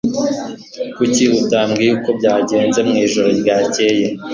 [0.95, 4.05] Kuki utambwira uko byagenze mwijoro ryakeye